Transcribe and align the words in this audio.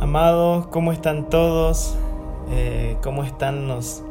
Amados, 0.00 0.68
¿cómo 0.68 0.92
están 0.92 1.28
todos? 1.28 1.96
Eh, 2.52 2.96
¿Cómo 3.02 3.24
están 3.24 3.66
los, 3.66 4.04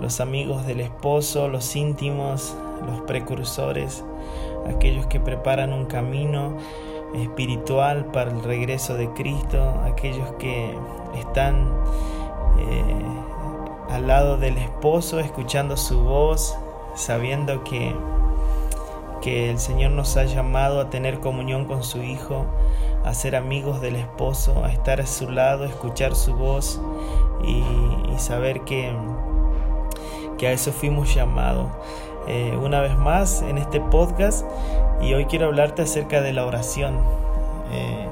los 0.00 0.20
amigos 0.22 0.64
del 0.66 0.80
esposo, 0.80 1.48
los 1.48 1.76
íntimos, 1.76 2.56
los 2.86 3.02
precursores, 3.02 4.02
aquellos 4.66 5.04
que 5.08 5.20
preparan 5.20 5.74
un 5.74 5.84
camino 5.84 6.56
espiritual 7.14 8.06
para 8.06 8.30
el 8.30 8.42
regreso 8.42 8.94
de 8.94 9.10
Cristo, 9.10 9.74
aquellos 9.84 10.32
que 10.38 10.74
están 11.18 11.70
eh, 12.58 13.90
al 13.90 14.06
lado 14.06 14.38
del 14.38 14.56
esposo, 14.56 15.20
escuchando 15.20 15.76
su 15.76 16.00
voz, 16.00 16.56
sabiendo 16.94 17.62
que, 17.62 17.94
que 19.20 19.50
el 19.50 19.58
Señor 19.58 19.90
nos 19.90 20.16
ha 20.16 20.24
llamado 20.24 20.80
a 20.80 20.88
tener 20.88 21.20
comunión 21.20 21.66
con 21.66 21.84
su 21.84 22.02
Hijo? 22.02 22.46
A 23.06 23.14
ser 23.14 23.36
amigos 23.36 23.80
del 23.80 23.96
esposo, 23.96 24.64
a 24.64 24.72
estar 24.72 25.00
a 25.00 25.06
su 25.06 25.30
lado, 25.30 25.64
escuchar 25.64 26.16
su 26.16 26.34
voz 26.34 26.80
y, 27.44 27.62
saber 28.18 28.62
que, 28.62 28.92
que, 30.38 30.48
a 30.48 30.52
eso 30.52 30.72
fuimos 30.72 31.14
llamados. 31.14 31.68
Eh, 32.26 32.58
una 32.60 32.80
vez 32.80 32.96
más 32.96 33.42
en 33.42 33.58
este 33.58 33.80
podcast 33.80 34.44
y 35.00 35.14
hoy 35.14 35.26
quiero 35.26 35.46
hablarte 35.46 35.82
acerca 35.82 36.20
de 36.20 36.32
la 36.32 36.44
oración. 36.44 36.98
Eh, 37.72 38.08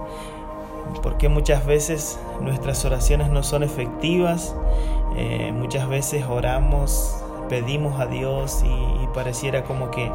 porque 1.02 1.28
muchas 1.28 1.66
veces 1.66 2.20
nuestras 2.40 2.84
oraciones 2.84 3.30
no 3.30 3.42
son 3.42 3.62
efectivas, 3.62 4.54
eh, 5.16 5.50
muchas 5.52 5.88
veces 5.88 6.24
oramos, 6.28 7.23
pedimos 7.54 8.00
a 8.00 8.06
Dios 8.06 8.64
y, 8.66 9.06
pareciera 9.14 9.62
como 9.62 9.92
que 9.92 10.10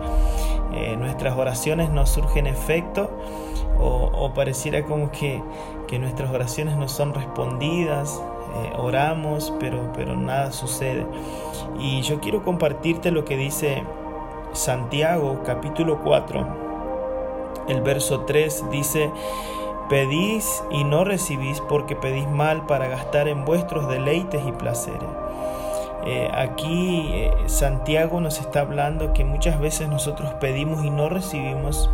nuestras 0.98 1.38
oraciones 1.38 1.90
no 1.90 2.06
surgen 2.06 2.48
efecto 2.48 3.10
o, 3.80 4.34
pareciera 4.36 4.84
como 4.84 5.10
que, 5.10 5.42
nuestras 5.98 6.30
oraciones 6.32 6.76
no 6.76 6.90
son 6.90 7.14
respondidas, 7.14 8.22
eh, 8.62 8.74
oramos, 8.78 9.54
pero, 9.58 9.94
pero 9.96 10.18
nada 10.18 10.52
sucede. 10.52 11.06
Y 11.80 12.02
yo 12.02 12.20
quiero 12.20 12.44
compartirte 12.44 13.10
lo 13.10 13.24
que 13.24 13.38
dice 13.38 13.84
Santiago 14.52 15.40
capítulo 15.46 16.02
4, 16.04 16.46
el 17.70 17.82
verso 17.82 18.26
3 18.26 18.66
dice, 18.70 19.10
pedís 19.90 20.62
y 20.72 20.84
no 20.84 21.06
recibís 21.06 21.62
porque 21.62 21.96
pedís 21.96 22.28
mal 22.28 22.66
para 22.66 22.90
gastar 22.90 23.30
en 23.30 23.46
vuestros 23.46 23.88
deleites 23.88 24.42
y 24.46 24.52
placeres. 24.52 25.29
Eh, 26.06 26.30
aquí 26.34 27.10
eh, 27.14 27.32
Santiago 27.48 28.22
nos 28.22 28.40
está 28.40 28.62
hablando 28.62 29.12
que 29.14 29.26
muchas 29.26 29.60
veces 29.60 29.90
nosotros 29.90 30.34
pedimos 30.36 30.86
y 30.86 30.90
no 30.90 31.10
recibimos 31.10 31.90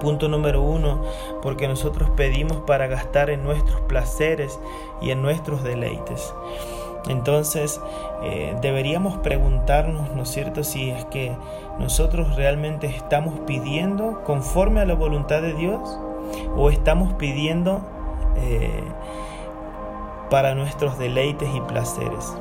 Punto 0.00 0.28
número 0.28 0.62
uno, 0.62 1.02
porque 1.42 1.68
nosotros 1.68 2.08
pedimos 2.16 2.56
para 2.66 2.86
gastar 2.86 3.28
en 3.28 3.44
nuestros 3.44 3.82
placeres 3.82 4.58
y 5.02 5.10
en 5.10 5.20
nuestros 5.20 5.62
deleites. 5.62 6.34
Entonces 7.06 7.82
eh, 8.22 8.56
deberíamos 8.62 9.18
preguntarnos, 9.18 10.10
¿no 10.14 10.22
es 10.22 10.30
cierto?, 10.30 10.64
si 10.64 10.88
es 10.88 11.04
que 11.06 11.36
nosotros 11.78 12.34
realmente 12.36 12.86
estamos 12.86 13.40
pidiendo 13.40 14.22
conforme 14.24 14.80
a 14.80 14.86
la 14.86 14.94
voluntad 14.94 15.42
de 15.42 15.52
Dios 15.52 15.98
o 16.56 16.70
estamos 16.70 17.12
pidiendo 17.14 17.82
para 20.30 20.54
nuestros 20.54 20.98
deleites 20.98 21.50
y 21.54 21.60
placeres. 21.60 22.32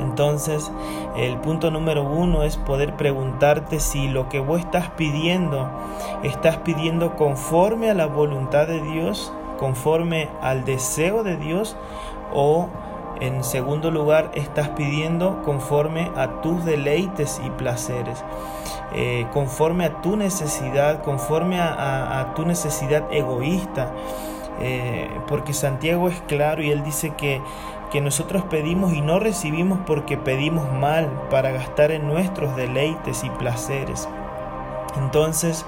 Entonces, 0.00 0.70
el 1.16 1.36
punto 1.38 1.70
número 1.70 2.02
uno 2.02 2.42
es 2.42 2.56
poder 2.56 2.96
preguntarte 2.96 3.80
si 3.80 4.08
lo 4.08 4.28
que 4.28 4.40
vos 4.40 4.60
estás 4.60 4.90
pidiendo, 4.90 5.68
estás 6.22 6.58
pidiendo 6.58 7.16
conforme 7.16 7.90
a 7.90 7.94
la 7.94 8.06
voluntad 8.06 8.66
de 8.66 8.80
Dios, 8.80 9.32
conforme 9.58 10.28
al 10.40 10.64
deseo 10.64 11.22
de 11.22 11.36
Dios, 11.36 11.76
o 12.34 12.68
en 13.22 13.44
segundo 13.44 13.92
lugar, 13.92 14.32
estás 14.34 14.70
pidiendo 14.70 15.42
conforme 15.44 16.10
a 16.16 16.40
tus 16.40 16.64
deleites 16.64 17.40
y 17.46 17.50
placeres, 17.50 18.24
eh, 18.94 19.28
conforme 19.32 19.84
a 19.84 20.00
tu 20.00 20.16
necesidad, 20.16 21.04
conforme 21.04 21.60
a, 21.60 22.32
tu 22.34 22.44
necesidad 22.44 23.04
egoísta. 23.12 23.92
Eh, 24.60 25.08
porque 25.28 25.52
Santiago 25.52 26.08
es 26.08 26.20
claro 26.28 26.62
y 26.62 26.70
él 26.70 26.84
dice 26.84 27.10
que 27.16 27.40
que 27.92 28.00
nosotros 28.00 28.42
pedimos 28.44 28.94
y 28.94 29.02
no 29.02 29.20
recibimos 29.20 29.78
porque 29.86 30.16
pedimos 30.16 30.72
mal 30.72 31.10
para 31.30 31.52
gastar 31.52 31.90
en 31.90 32.08
nuestros 32.08 32.56
deleites 32.56 33.22
y 33.22 33.28
placeres. 33.28 34.08
Entonces 34.96 35.66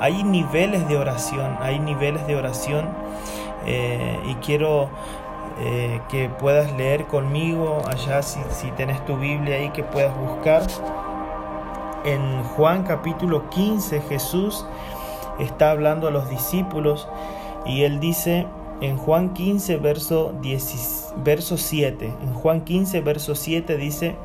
hay 0.00 0.24
niveles 0.24 0.88
de 0.88 0.96
oración, 0.96 1.58
hay 1.60 1.78
niveles 1.78 2.26
de 2.26 2.34
oración 2.34 2.88
eh, 3.66 4.18
y 4.24 4.34
quiero 4.36 4.88
eh, 5.60 6.00
que 6.08 6.30
puedas 6.30 6.72
leer 6.72 7.04
conmigo 7.04 7.82
allá 7.86 8.22
si, 8.22 8.40
si 8.50 8.70
tenés 8.70 9.04
tu 9.04 9.18
Biblia 9.18 9.56
ahí 9.56 9.68
que 9.68 9.82
puedas 9.82 10.16
buscar. 10.16 10.62
En 12.06 12.42
Juan 12.42 12.84
capítulo 12.84 13.50
15 13.50 14.00
Jesús 14.00 14.64
está 15.38 15.72
hablando 15.72 16.08
a 16.08 16.10
los 16.10 16.30
discípulos 16.30 17.06
y 17.66 17.82
él 17.82 18.00
dice, 18.00 18.46
en 18.80 18.96
Juan 18.96 19.32
15, 19.32 19.76
verso, 19.78 20.34
7. 21.56 22.12
En 22.22 22.34
Juan 22.34 22.60
15, 22.62 23.00
verso 23.00 23.34
7 23.34 23.76
dice, 23.76 24.16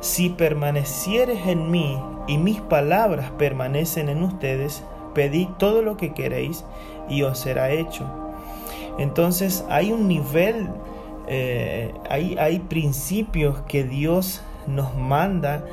si 0.00 0.30
permanecieres 0.30 1.46
en 1.46 1.70
mí 1.70 1.98
y 2.26 2.38
mis 2.38 2.60
palabras 2.60 3.30
permanecen 3.32 4.08
en 4.08 4.22
ustedes, 4.22 4.82
pedid 5.14 5.48
todo 5.58 5.82
lo 5.82 5.96
que 5.96 6.14
queréis 6.14 6.64
y 7.08 7.22
os 7.22 7.38
será 7.38 7.70
hecho. 7.70 8.04
Entonces 8.98 9.64
hay 9.68 9.92
un 9.92 10.08
nivel, 10.08 10.68
eh, 11.28 11.92
hay, 12.08 12.36
hay, 12.38 12.58
principios 12.60 13.60
que 13.68 13.84
Dios 13.84 14.42
nos 14.66 14.96
manda 14.96 15.64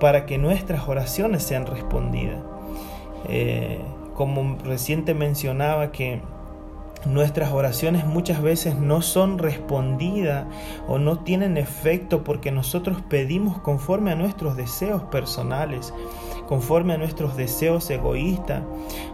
para 0.00 0.26
que 0.26 0.38
nuestras 0.38 0.88
oraciones 0.88 1.42
sean 1.42 1.66
respondidas. 1.66 2.38
Eh, 3.28 3.80
como 4.14 4.58
reciente 4.64 5.14
mencionaba 5.14 5.90
que 5.90 6.20
Nuestras 7.06 7.52
oraciones 7.52 8.06
muchas 8.06 8.40
veces 8.40 8.76
no 8.76 9.02
son 9.02 9.38
respondidas 9.38 10.46
o 10.88 10.98
no 10.98 11.18
tienen 11.18 11.58
efecto 11.58 12.24
porque 12.24 12.50
nosotros 12.50 13.02
pedimos 13.08 13.58
conforme 13.58 14.12
a 14.12 14.14
nuestros 14.14 14.56
deseos 14.56 15.02
personales, 15.02 15.92
conforme 16.48 16.94
a 16.94 16.98
nuestros 16.98 17.36
deseos 17.36 17.90
egoístas. 17.90 18.62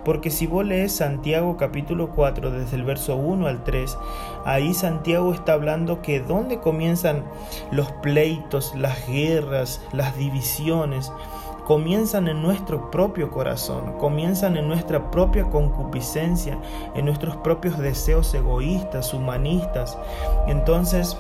Porque 0.05 0.31
si 0.31 0.47
vos 0.47 0.65
lees 0.65 0.93
Santiago 0.93 1.56
capítulo 1.56 2.11
4 2.11 2.53
desde 2.53 2.77
el 2.77 2.84
verso 2.84 3.17
1 3.17 3.49
al 3.49 3.65
3, 3.65 3.99
ahí 4.45 4.73
Santiago 4.73 5.34
está 5.34 5.55
hablando 5.55 6.00
que 6.00 6.21
dónde 6.21 6.61
comienzan 6.61 7.25
los 7.73 7.91
pleitos, 7.91 8.73
las 8.77 9.05
guerras, 9.09 9.81
las 9.93 10.17
divisiones 10.17 11.12
comienzan 11.70 12.26
en 12.26 12.42
nuestro 12.42 12.91
propio 12.91 13.31
corazón, 13.31 13.92
comienzan 14.00 14.56
en 14.56 14.66
nuestra 14.66 15.08
propia 15.12 15.44
concupiscencia, 15.44 16.58
en 16.97 17.04
nuestros 17.04 17.36
propios 17.36 17.78
deseos 17.78 18.34
egoístas, 18.34 19.14
humanistas. 19.14 19.97
Entonces, 20.48 21.16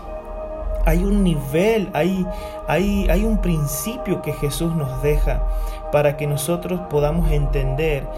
hay 0.86 1.04
un 1.04 1.22
nivel, 1.22 1.88
hay, 1.92 2.26
hay, 2.66 3.08
hay 3.08 3.24
un 3.24 3.38
principio 3.38 4.22
que 4.22 4.32
Jesús 4.32 4.74
nos 4.74 5.00
deja 5.04 5.40
para 5.92 6.16
que 6.16 6.26
nosotros 6.26 6.80
podamos 6.90 7.30
entender 7.30 8.08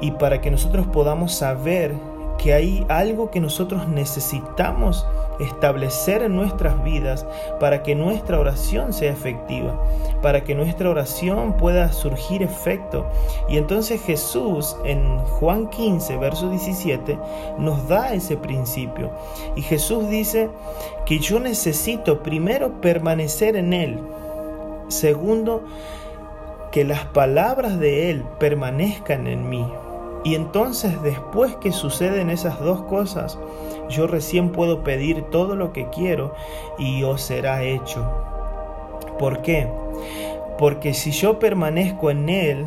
y 0.00 0.10
para 0.10 0.40
que 0.40 0.50
nosotros 0.50 0.84
podamos 0.88 1.32
saber 1.32 1.94
que 2.38 2.54
hay 2.54 2.86
algo 2.88 3.30
que 3.30 3.40
nosotros 3.40 3.88
necesitamos 3.88 5.06
establecer 5.40 6.22
en 6.22 6.36
nuestras 6.36 6.82
vidas 6.82 7.26
para 7.60 7.82
que 7.82 7.94
nuestra 7.94 8.38
oración 8.38 8.92
sea 8.92 9.12
efectiva, 9.12 9.80
para 10.22 10.44
que 10.44 10.54
nuestra 10.54 10.88
oración 10.88 11.56
pueda 11.56 11.92
surgir 11.92 12.42
efecto. 12.42 13.06
Y 13.48 13.58
entonces 13.58 14.00
Jesús 14.02 14.76
en 14.84 15.18
Juan 15.18 15.68
15, 15.68 16.16
verso 16.16 16.48
17, 16.48 17.18
nos 17.58 17.88
da 17.88 18.14
ese 18.14 18.36
principio. 18.36 19.10
Y 19.56 19.62
Jesús 19.62 20.08
dice 20.08 20.48
que 21.06 21.18
yo 21.18 21.40
necesito 21.40 22.22
primero 22.22 22.80
permanecer 22.80 23.56
en 23.56 23.72
Él. 23.72 23.98
Segundo, 24.88 25.64
que 26.70 26.84
las 26.84 27.04
palabras 27.06 27.78
de 27.78 28.10
Él 28.10 28.24
permanezcan 28.38 29.26
en 29.26 29.48
mí. 29.48 29.66
Y 30.24 30.34
entonces 30.34 31.00
después 31.02 31.56
que 31.56 31.72
suceden 31.72 32.30
esas 32.30 32.60
dos 32.60 32.82
cosas, 32.82 33.38
yo 33.88 34.06
recién 34.06 34.50
puedo 34.50 34.82
pedir 34.82 35.22
todo 35.30 35.56
lo 35.56 35.72
que 35.72 35.88
quiero 35.88 36.34
y 36.78 37.02
os 37.04 37.22
será 37.22 37.62
hecho. 37.62 38.04
¿Por 39.18 39.42
qué? 39.42 39.68
Porque 40.58 40.94
si 40.94 41.12
yo 41.12 41.38
permanezco 41.38 42.10
en 42.10 42.28
Él, 42.28 42.66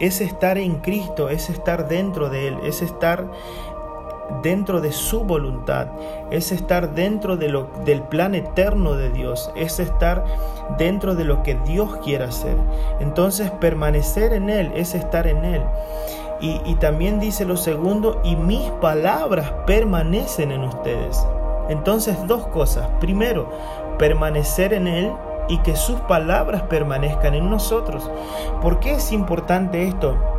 es 0.00 0.20
estar 0.20 0.58
en 0.58 0.76
Cristo, 0.76 1.30
es 1.30 1.48
estar 1.48 1.88
dentro 1.88 2.28
de 2.28 2.48
Él, 2.48 2.56
es 2.64 2.82
estar 2.82 3.26
dentro 4.42 4.80
de 4.80 4.92
su 4.92 5.24
voluntad, 5.24 5.88
es 6.30 6.52
estar 6.52 6.94
dentro 6.94 7.36
de 7.36 7.48
lo, 7.48 7.70
del 7.84 8.02
plan 8.02 8.34
eterno 8.34 8.94
de 8.94 9.10
Dios, 9.10 9.50
es 9.56 9.78
estar 9.78 10.24
dentro 10.78 11.14
de 11.14 11.24
lo 11.24 11.42
que 11.42 11.56
Dios 11.64 11.96
quiere 12.04 12.24
hacer. 12.24 12.56
Entonces 13.00 13.50
permanecer 13.50 14.32
en 14.32 14.50
Él 14.50 14.72
es 14.74 14.94
estar 14.94 15.26
en 15.26 15.44
Él. 15.44 15.62
Y, 16.40 16.60
y 16.64 16.74
también 16.74 17.18
dice 17.18 17.44
lo 17.44 17.56
segundo, 17.56 18.20
y 18.22 18.36
mis 18.36 18.70
palabras 18.80 19.50
permanecen 19.66 20.52
en 20.52 20.64
ustedes. 20.64 21.24
Entonces 21.68 22.16
dos 22.26 22.46
cosas. 22.48 22.88
Primero, 23.00 23.50
permanecer 23.98 24.72
en 24.72 24.86
Él 24.86 25.12
y 25.48 25.58
que 25.58 25.76
sus 25.76 25.98
palabras 26.00 26.62
permanezcan 26.62 27.34
en 27.34 27.50
nosotros. 27.50 28.10
¿Por 28.60 28.80
qué 28.80 28.94
es 28.94 29.12
importante 29.12 29.86
esto? 29.86 30.35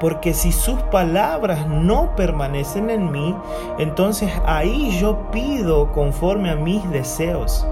Porque 0.00 0.32
si 0.32 0.50
sus 0.50 0.80
palabras 0.84 1.68
no 1.68 2.16
permanecen 2.16 2.88
en 2.90 3.12
mí, 3.12 3.36
entonces 3.78 4.32
ahí 4.46 4.98
yo 4.98 5.30
pido 5.30 5.92
conforme 5.92 6.50
a 6.50 6.56
mis 6.56 6.88
deseos. 6.90 7.66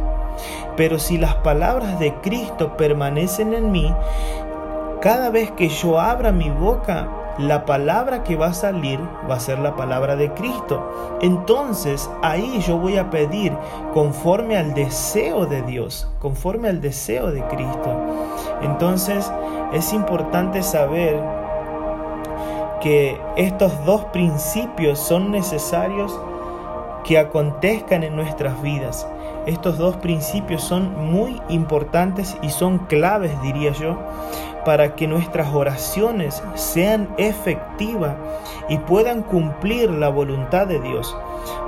Pero 0.77 0.99
si 0.99 1.19
las 1.19 1.37
palabras 1.37 1.99
de 1.99 2.15
Cristo 2.17 2.77
permanecen 2.77 3.55
en 3.55 3.73
mí, 3.73 3.93
cada 5.01 5.31
vez 5.31 5.51
que 5.53 5.69
yo 5.69 5.99
abra 5.99 6.31
mi 6.31 6.51
boca, 6.51 7.09
la 7.39 7.65
palabra 7.65 8.25
que 8.25 8.35
va 8.35 8.49
a 8.49 8.53
salir 8.53 8.99
va 9.31 9.37
a 9.37 9.41
ser 9.41 9.61
la 9.61 9.77
palabra 9.77 10.17
de 10.17 10.33
Cristo. 10.35 11.19
Entonces 11.23 12.11
ahí 12.21 12.61
yo 12.67 12.79
voy 12.79 12.97
a 12.97 13.11
pedir 13.11 13.57
conforme 13.95 14.57
al 14.57 14.75
deseo 14.75 15.47
de 15.47 15.63
Dios, 15.63 16.09
conforme 16.19 16.69
al 16.69 16.81
deseo 16.81 17.31
de 17.31 17.43
Cristo. 17.45 17.91
Entonces 18.63 19.33
es 19.73 19.93
importante 19.93 20.65
saber 20.65 21.38
que 22.81 23.21
estos 23.37 23.85
dos 23.85 24.05
principios 24.07 24.99
son 24.99 25.31
necesarios 25.31 26.19
que 27.05 27.19
acontezcan 27.19 28.03
en 28.03 28.17
nuestras 28.17 28.61
vidas. 28.63 29.07
Estos 29.49 29.79
dos 29.79 29.97
principios 29.97 30.62
son 30.62 31.11
muy 31.11 31.41
importantes 31.49 32.37
y 32.43 32.50
son 32.50 32.81
claves, 32.81 33.33
diría 33.41 33.73
yo, 33.73 33.97
para 34.67 34.95
que 34.95 35.06
nuestras 35.06 35.55
oraciones 35.55 36.43
sean 36.55 37.09
efectivas 37.17 38.15
y 38.69 38.77
puedan 38.77 39.23
cumplir 39.23 39.91
la 39.91 40.11
voluntad 40.11 40.67
de 40.67 40.79
Dios. 40.81 41.17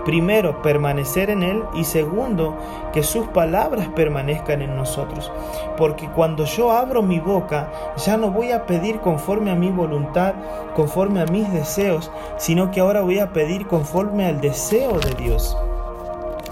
Primero, 0.04 0.60
permanecer 0.60 1.30
en 1.30 1.42
Él 1.42 1.62
y 1.72 1.84
segundo, 1.84 2.54
que 2.92 3.02
sus 3.02 3.26
palabras 3.28 3.88
permanezcan 3.96 4.60
en 4.60 4.76
nosotros. 4.76 5.32
Porque 5.78 6.06
cuando 6.08 6.44
yo 6.44 6.72
abro 6.72 7.00
mi 7.00 7.18
boca, 7.18 7.70
ya 7.96 8.18
no 8.18 8.30
voy 8.30 8.52
a 8.52 8.66
pedir 8.66 9.00
conforme 9.00 9.52
a 9.52 9.54
mi 9.54 9.70
voluntad, 9.70 10.34
conforme 10.76 11.22
a 11.22 11.26
mis 11.26 11.50
deseos, 11.50 12.10
sino 12.36 12.70
que 12.70 12.80
ahora 12.80 13.00
voy 13.00 13.20
a 13.20 13.32
pedir 13.32 13.66
conforme 13.66 14.26
al 14.26 14.42
deseo 14.42 14.98
de 14.98 15.14
Dios. 15.14 15.56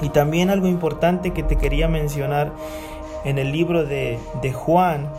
Y 0.00 0.10
también 0.10 0.50
algo 0.50 0.68
importante 0.68 1.32
que 1.32 1.42
te 1.42 1.56
quería 1.56 1.88
mencionar 1.88 2.52
en 3.24 3.38
el 3.38 3.52
libro 3.52 3.84
de, 3.84 4.18
Juan, 4.54 5.10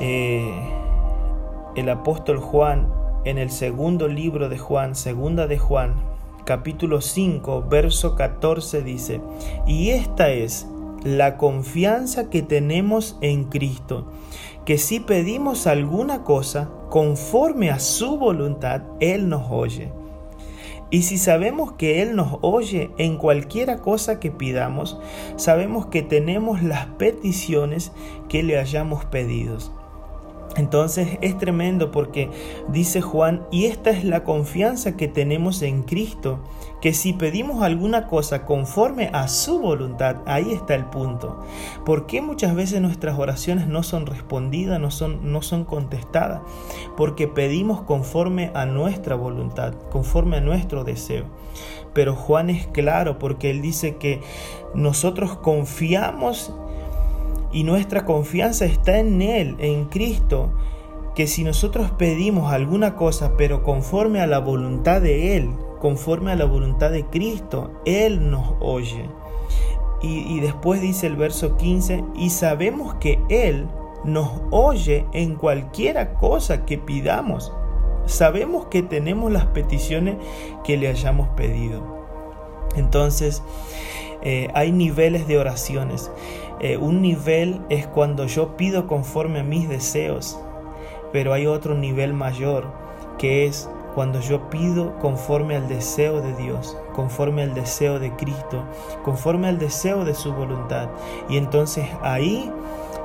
eh, 0.00 0.50
el 1.76 1.88
apóstol 1.88 2.38
Juan, 2.38 2.88
en 3.24 3.38
el 3.38 3.50
segundo 3.50 4.08
libro 4.08 4.48
de 4.48 4.56
Juan, 4.56 4.94
segunda 4.94 5.46
de 5.46 5.58
Juan, 5.58 5.94
capítulo 6.44 7.00
5, 7.00 7.64
verso 7.68 8.14
14 8.14 8.82
dice, 8.82 9.20
y 9.66 9.90
esta 9.90 10.30
es 10.30 10.66
la 11.02 11.36
confianza 11.36 12.30
que 12.30 12.42
tenemos 12.42 13.18
en 13.20 13.44
Cristo, 13.44 14.06
que 14.64 14.78
si 14.78 15.00
pedimos 15.00 15.66
alguna 15.66 16.22
cosa 16.22 16.70
conforme 16.88 17.70
a 17.70 17.78
su 17.78 18.16
voluntad, 18.16 18.82
Él 19.00 19.28
nos 19.28 19.50
oye. 19.50 19.92
Y 20.90 21.02
si 21.02 21.18
sabemos 21.18 21.72
que 21.72 22.00
Él 22.02 22.14
nos 22.14 22.38
oye 22.42 22.90
en 22.96 23.16
cualquiera 23.16 23.78
cosa 23.78 24.20
que 24.20 24.30
pidamos, 24.30 24.98
sabemos 25.36 25.86
que 25.86 26.02
tenemos 26.02 26.62
las 26.62 26.86
peticiones 26.86 27.92
que 28.28 28.42
le 28.42 28.58
hayamos 28.58 29.04
pedido. 29.04 29.58
Entonces 30.56 31.18
es 31.20 31.36
tremendo 31.36 31.90
porque 31.90 32.30
dice 32.68 33.02
Juan, 33.02 33.46
y 33.50 33.66
esta 33.66 33.90
es 33.90 34.04
la 34.04 34.24
confianza 34.24 34.96
que 34.96 35.06
tenemos 35.06 35.62
en 35.62 35.82
Cristo, 35.82 36.40
que 36.80 36.94
si 36.94 37.12
pedimos 37.12 37.62
alguna 37.62 38.06
cosa 38.06 38.44
conforme 38.46 39.10
a 39.12 39.28
su 39.28 39.58
voluntad, 39.58 40.16
ahí 40.26 40.52
está 40.52 40.74
el 40.74 40.86
punto. 40.86 41.42
¿Por 41.84 42.06
qué 42.06 42.22
muchas 42.22 42.54
veces 42.54 42.80
nuestras 42.80 43.18
oraciones 43.18 43.66
no 43.66 43.82
son 43.82 44.06
respondidas, 44.06 44.80
no 44.80 44.90
son, 44.90 45.30
no 45.30 45.42
son 45.42 45.64
contestadas? 45.64 46.40
Porque 46.96 47.28
pedimos 47.28 47.82
conforme 47.82 48.50
a 48.54 48.64
nuestra 48.64 49.14
voluntad, 49.14 49.74
conforme 49.90 50.38
a 50.38 50.40
nuestro 50.40 50.84
deseo. 50.84 51.24
Pero 51.92 52.14
Juan 52.14 52.50
es 52.50 52.66
claro 52.66 53.18
porque 53.18 53.50
él 53.50 53.62
dice 53.62 53.96
que 53.96 54.20
nosotros 54.74 55.36
confiamos 55.36 56.52
y 57.52 57.64
nuestra 57.64 58.04
confianza 58.04 58.64
está 58.64 58.98
en 58.98 59.22
Él, 59.22 59.56
en 59.58 59.86
Cristo, 59.86 60.52
que 61.14 61.26
si 61.26 61.44
nosotros 61.44 61.90
pedimos 61.92 62.52
alguna 62.52 62.94
cosa, 62.94 63.36
pero 63.38 63.62
conforme 63.62 64.20
a 64.20 64.26
la 64.26 64.38
voluntad 64.38 65.00
de 65.00 65.36
Él, 65.36 65.50
conforme 65.80 66.32
a 66.32 66.36
la 66.36 66.44
voluntad 66.44 66.90
de 66.90 67.06
Cristo, 67.06 67.70
Él 67.84 68.30
nos 68.30 68.54
oye. 68.60 69.08
Y, 70.02 70.38
después 70.40 70.80
dice 70.80 71.06
el 71.06 71.16
verso 71.16 71.56
15, 71.56 72.04
y 72.14 72.30
sabemos 72.30 72.94
que 72.96 73.18
Él 73.28 73.66
nos 74.04 74.30
oye 74.50 75.06
en 75.12 75.34
cualquiera 75.34 76.14
cosa 76.14 76.64
que 76.64 76.78
pidamos. 76.78 77.52
Sabemos 78.04 78.66
que 78.66 78.82
tenemos 78.82 79.32
las 79.32 79.46
peticiones 79.46 80.16
que 80.64 80.76
le 80.76 80.88
hayamos 80.88 81.28
pedido. 81.30 81.82
Entonces, 82.76 83.42
eh, 84.28 84.50
hay 84.54 84.72
niveles 84.72 85.28
de 85.28 85.38
oraciones. 85.38 86.10
Eh, 86.58 86.76
un 86.78 87.00
nivel 87.00 87.60
es 87.68 87.86
cuando 87.86 88.26
yo 88.26 88.56
pido 88.56 88.88
conforme 88.88 89.38
a 89.38 89.44
mis 89.44 89.68
deseos, 89.68 90.36
pero 91.12 91.32
hay 91.32 91.46
otro 91.46 91.76
nivel 91.76 92.12
mayor 92.12 92.66
que 93.18 93.46
es 93.46 93.70
cuando 93.94 94.20
yo 94.20 94.50
pido 94.50 94.98
conforme 94.98 95.54
al 95.54 95.68
deseo 95.68 96.20
de 96.22 96.34
Dios, 96.34 96.76
conforme 96.92 97.44
al 97.44 97.54
deseo 97.54 98.00
de 98.00 98.10
Cristo, 98.16 98.64
conforme 99.04 99.46
al 99.46 99.60
deseo 99.60 100.04
de 100.04 100.14
su 100.14 100.32
voluntad. 100.32 100.88
Y 101.28 101.36
entonces 101.36 101.86
ahí 102.02 102.50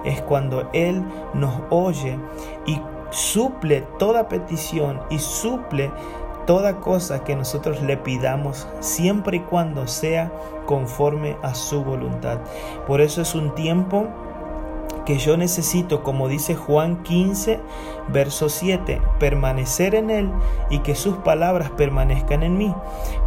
es 0.04 0.24
cuando 0.24 0.72
Él 0.74 1.04
nos 1.36 1.54
oye 1.70 2.18
y 2.66 2.82
suple 3.12 3.82
toda 4.00 4.28
petición 4.28 5.00
y 5.12 5.20
suple 5.20 5.92
toda 6.46 6.80
cosa 6.80 7.24
que 7.24 7.36
nosotros 7.36 7.82
le 7.82 7.98
pidamos, 7.98 8.68
siempre 8.80 9.38
y 9.38 9.42
cuando 9.42 9.88
sea 9.88 10.32
conforme 10.66 11.38
a 11.42 11.54
su 11.56 11.84
voluntad. 11.84 12.40
Por 12.88 13.02
eso 13.02 13.22
es 13.22 13.36
un 13.36 13.54
tiempo 13.56 14.08
que 15.12 15.18
yo 15.18 15.36
necesito, 15.36 16.04
como 16.04 16.30
dice 16.30 16.56
Juan 16.56 17.04
15, 17.04 17.60
verso 18.08 18.48
7, 18.48 19.02
permanecer 19.20 19.94
en 19.94 20.10
Él 20.10 20.32
y 20.70 20.80
que 20.80 20.96
sus 20.96 21.18
palabras 21.18 21.70
permanezcan 21.72 22.44
en 22.44 22.58
mí, 22.58 22.74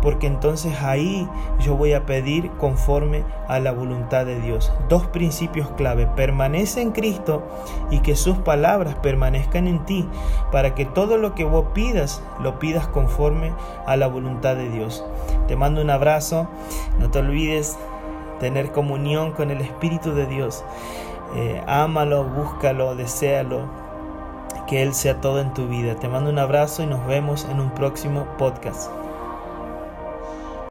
porque 0.00 0.26
entonces 0.26 0.80
ahí 0.80 1.28
yo 1.60 1.76
voy 1.76 1.92
a 1.92 2.06
pedir 2.06 2.50
conforme 2.52 3.22
a 3.48 3.58
la 3.58 3.72
voluntad 3.72 4.24
de 4.24 4.40
Dios. 4.40 4.72
Dos 4.88 5.06
principios 5.08 5.68
clave, 5.76 6.06
permanece 6.06 6.80
en 6.80 6.92
Cristo 6.92 7.42
y 7.90 7.98
que 7.98 8.16
sus 8.16 8.38
palabras 8.38 8.94
permanezcan 8.94 9.68
en 9.68 9.84
ti, 9.84 10.08
para 10.50 10.74
que 10.74 10.86
todo 10.86 11.18
lo 11.18 11.34
que 11.34 11.44
vos 11.44 11.66
pidas, 11.74 12.22
lo 12.40 12.58
pidas 12.58 12.86
conforme 12.86 13.52
a 13.86 13.98
la 13.98 14.06
voluntad 14.06 14.56
de 14.56 14.70
Dios. 14.70 15.04
Te 15.48 15.54
mando 15.54 15.82
un 15.82 15.90
abrazo, 15.90 16.48
no 16.98 17.10
te 17.10 17.18
olvides 17.18 17.76
tener 18.40 18.72
comunión 18.72 19.32
con 19.32 19.50
el 19.50 19.60
Espíritu 19.60 20.14
de 20.14 20.24
Dios. 20.24 20.64
Eh, 21.34 21.62
ámalo, 21.66 22.24
búscalo, 22.24 22.94
deséalo, 22.94 23.62
que 24.66 24.82
Él 24.82 24.94
sea 24.94 25.20
todo 25.20 25.40
en 25.40 25.52
tu 25.52 25.66
vida. 25.66 25.96
Te 25.96 26.08
mando 26.08 26.30
un 26.30 26.38
abrazo 26.38 26.82
y 26.82 26.86
nos 26.86 27.04
vemos 27.06 27.44
en 27.50 27.60
un 27.60 27.70
próximo 27.70 28.26
podcast. 28.38 28.90